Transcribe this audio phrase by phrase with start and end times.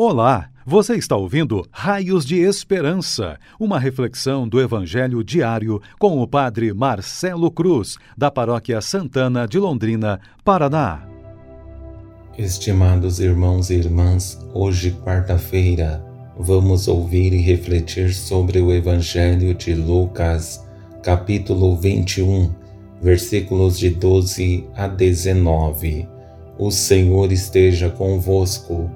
[0.00, 6.72] Olá, você está ouvindo Raios de Esperança, uma reflexão do Evangelho diário com o Padre
[6.72, 11.02] Marcelo Cruz, da Paróquia Santana de Londrina, Paraná.
[12.38, 16.00] Estimados irmãos e irmãs, hoje, quarta-feira,
[16.38, 20.64] vamos ouvir e refletir sobre o Evangelho de Lucas,
[21.02, 22.54] capítulo 21,
[23.02, 26.08] versículos de 12 a 19.
[26.56, 28.88] O Senhor esteja convosco.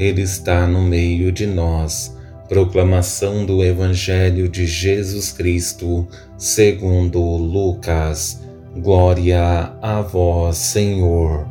[0.00, 2.16] Ele está no meio de nós.
[2.48, 8.40] Proclamação do Evangelho de Jesus Cristo, segundo Lucas.
[8.78, 11.46] Glória a vós, Senhor.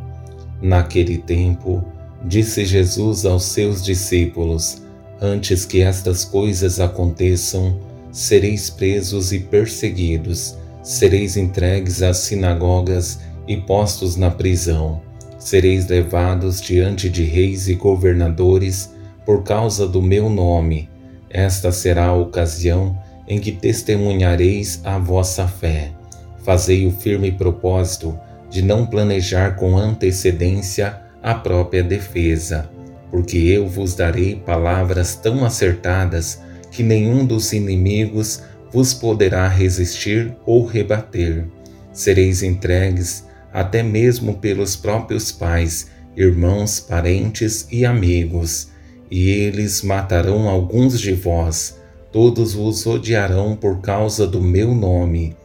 [0.59, 1.85] Naquele tempo,
[2.25, 4.81] disse Jesus aos seus discípulos:
[5.21, 7.79] Antes que estas coisas aconteçam,
[8.11, 15.07] sereis presos e perseguidos, sereis entregues às sinagogas e postos na prisão
[15.39, 18.93] sereis levados diante de reis e governadores
[19.25, 20.89] por causa do meu nome.
[21.30, 25.91] Esta será a ocasião em que testemunhareis a vossa fé.
[26.44, 28.19] Fazei o firme propósito
[28.50, 32.69] de não planejar com antecedência a própria defesa,
[33.11, 36.41] porque eu vos darei palavras tão acertadas
[36.72, 38.41] que nenhum dos inimigos
[38.72, 41.45] vos poderá resistir ou rebater.
[41.91, 48.69] Sereis entregues até mesmo pelos próprios pais, irmãos, parentes e amigos,
[49.09, 51.80] e eles matarão alguns de vós.
[52.11, 55.36] Todos vos odiarão por causa do meu nome,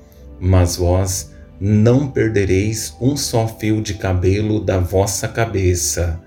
[0.40, 6.20] mas vós não perdereis um só fio de cabelo da vossa cabeça.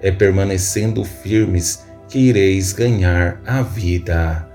[0.00, 4.46] É permanecendo firmes que ireis ganhar a vida.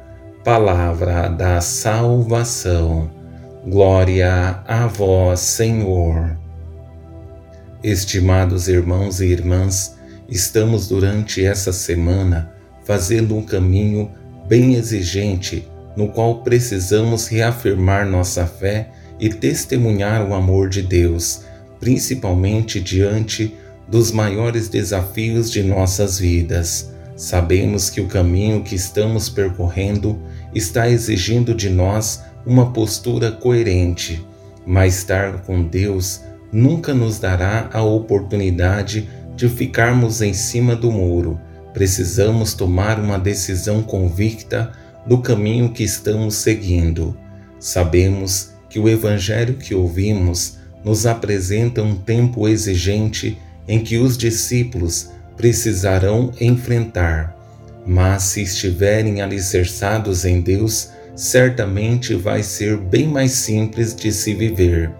[0.43, 3.09] Palavra da salvação.
[3.67, 6.37] Glória a vós, Senhor.
[7.81, 9.95] Estimados irmãos e irmãs,
[10.27, 12.51] estamos durante essa semana
[12.83, 14.11] fazendo um caminho
[14.49, 21.43] bem exigente no qual precisamos reafirmar nossa fé e testemunhar o amor de Deus,
[21.79, 23.55] principalmente diante
[23.87, 26.91] dos maiores desafios de nossas vidas.
[27.15, 30.21] Sabemos que o caminho que estamos percorrendo
[30.53, 34.25] está exigindo de nós uma postura coerente,
[34.65, 41.39] mas estar com Deus nunca nos dará a oportunidade de ficarmos em cima do muro.
[41.73, 44.71] Precisamos tomar uma decisão convicta
[45.05, 47.17] do caminho que estamos seguindo.
[47.59, 55.09] Sabemos que o Evangelho que ouvimos nos apresenta um tempo exigente em que os discípulos
[55.35, 57.35] precisarão enfrentar.
[57.85, 64.91] Mas se estiverem alicerçados em Deus, certamente vai ser bem mais simples de se viver.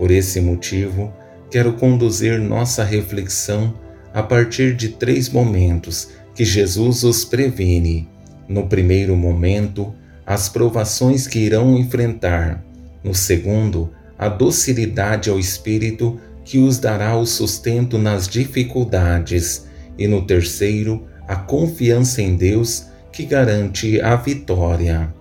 [0.00, 1.12] Por esse motivo,
[1.50, 3.74] quero conduzir nossa reflexão
[4.14, 8.08] a partir de três momentos que Jesus os previne.
[8.48, 9.92] No primeiro momento,
[10.24, 12.64] as provações que irão enfrentar.
[13.04, 19.66] No segundo, a docilidade ao Espírito que os dará o sustento nas dificuldades.
[19.98, 25.12] E no terceiro, a confiança em Deus que garante a vitória.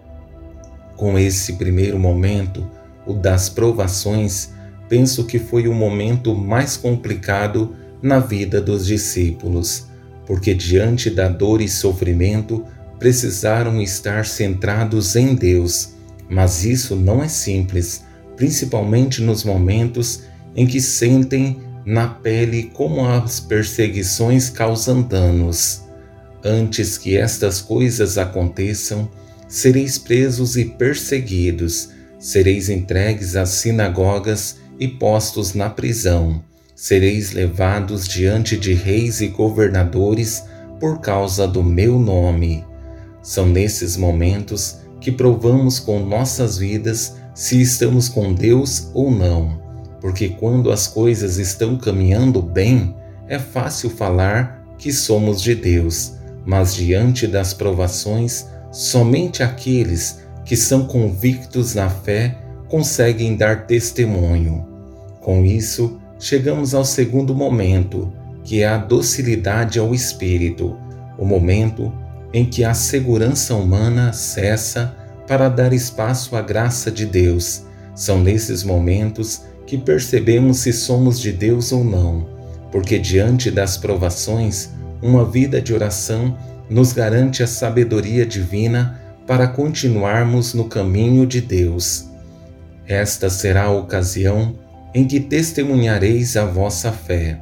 [0.96, 2.66] Com esse primeiro momento,
[3.06, 4.58] o das provações,
[4.90, 9.86] penso que foi o momento mais complicado na vida dos discípulos,
[10.26, 12.66] porque diante da dor e sofrimento
[12.98, 15.94] precisaram estar centrados em Deus.
[16.28, 18.04] Mas isso não é simples,
[18.36, 20.24] principalmente nos momentos
[20.56, 25.84] em que sentem na pele como as perseguições causam danos.
[26.44, 29.10] Antes que estas coisas aconteçam,
[29.48, 31.90] sereis presos e perseguidos,
[32.20, 36.42] sereis entregues às sinagogas e postos na prisão.
[36.76, 40.44] Sereis levados diante de reis e governadores
[40.80, 42.64] por causa do meu nome.
[43.22, 49.62] São nesses momentos que provamos com nossas vidas se estamos com Deus ou não,
[50.02, 52.96] porque quando as coisas estão caminhando bem,
[53.28, 56.14] é fácil falar que somos de Deus,
[56.46, 62.38] mas diante das provações, somente aqueles que são convictos na fé
[62.68, 64.66] conseguem dar testemunho.
[65.22, 68.12] Com isso, chegamos ao segundo momento,
[68.44, 70.78] que é a docilidade ao espírito,
[71.18, 71.94] o momento
[72.34, 74.96] em que a segurança humana cessa
[75.28, 77.64] para dar espaço à graça de Deus.
[77.94, 82.28] São nesses momentos que percebemos se somos de Deus ou não,
[82.72, 84.70] porque diante das provações,
[85.02, 86.38] uma vida de oração
[86.70, 92.10] nos garante a sabedoria divina para continuarmos no caminho de Deus.
[92.88, 94.56] Esta será a ocasião
[94.94, 97.40] em que testemunhareis a vossa fé.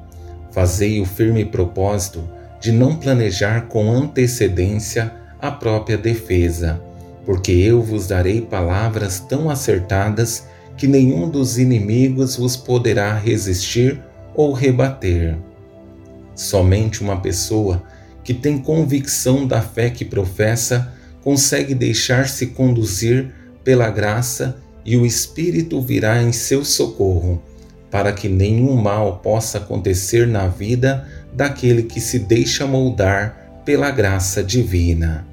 [0.52, 2.28] Fazei o firme propósito
[2.60, 6.82] de não planejar com antecedência a própria defesa,
[7.26, 14.02] porque eu vos darei palavras tão acertadas que nenhum dos inimigos vos poderá resistir
[14.34, 15.38] ou rebater.
[16.36, 17.84] Somente uma pessoa
[18.24, 23.34] que tem convicção da fé que professa consegue deixar-se conduzir
[23.64, 27.44] pela graça e o Espírito virá em seu socorro,
[27.92, 34.42] para que nenhum mal possa acontecer na vida daquele que se deixa moldar pela graça
[34.42, 35.28] divina.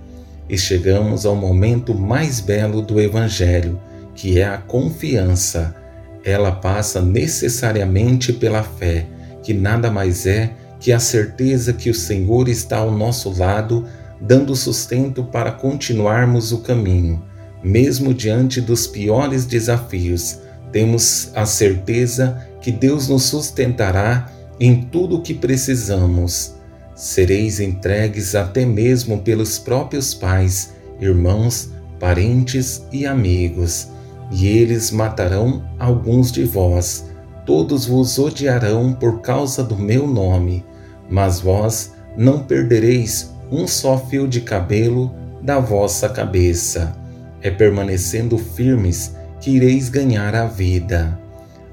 [0.48, 3.80] E chegamos ao momento mais belo do Evangelho,
[4.12, 5.76] que é a confiança.
[6.24, 9.06] Ela passa necessariamente pela fé,
[9.40, 13.86] que nada mais é que a certeza que o Senhor está ao nosso lado,
[14.20, 17.22] dando sustento para continuarmos o caminho.
[17.64, 20.38] Mesmo diante dos piores desafios,
[20.70, 24.30] temos a certeza que Deus nos sustentará
[24.60, 26.54] em tudo o que precisamos.
[26.94, 33.88] Sereis entregues até mesmo pelos próprios pais, irmãos, parentes e amigos,
[34.30, 37.06] e eles matarão alguns de vós.
[37.46, 40.64] Todos vos odiarão por causa do meu nome
[41.08, 46.96] mas vós não perdereis um só fio de cabelo da vossa cabeça.
[47.44, 51.20] É permanecendo firmes que ireis ganhar a vida.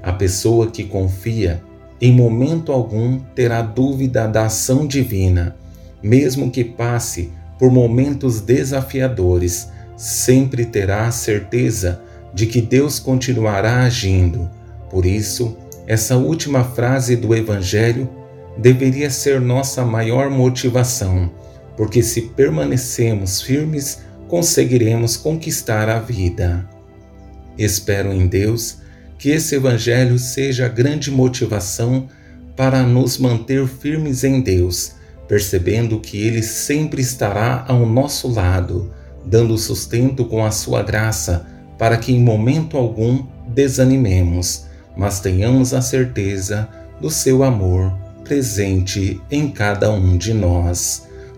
[0.02, 1.62] A pessoa que confia,
[1.98, 5.56] em momento algum terá dúvida da ação divina,
[6.02, 12.02] mesmo que passe por momentos desafiadores, sempre terá a certeza
[12.34, 14.50] de que Deus continuará agindo.
[14.90, 18.10] Por isso, essa última frase do Evangelho
[18.58, 21.30] deveria ser nossa maior motivação,
[21.78, 24.00] porque se permanecemos firmes,
[24.32, 26.66] conseguiremos conquistar a vida.
[27.58, 28.78] Espero em Deus
[29.18, 32.08] que esse Evangelho seja a grande motivação
[32.56, 34.92] para nos manter firmes em Deus,
[35.28, 38.90] percebendo que Ele sempre estará ao nosso lado,
[39.22, 41.46] dando sustento com a Sua graça,
[41.76, 44.64] para que em momento algum desanimemos,
[44.96, 46.66] mas tenhamos a certeza
[46.98, 47.92] do Seu amor
[48.24, 51.06] presente em cada um de nós.